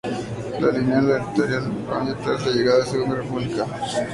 La 0.61 0.71
línea 0.71 0.97
editorial 0.97 1.69
no 1.69 1.87
cambió 1.93 2.15
tras 2.23 2.47
la 2.47 2.53
llegada 2.53 2.79
de 2.79 2.85
la 2.85 2.89
Segunda 2.91 3.15
República. 3.17 3.67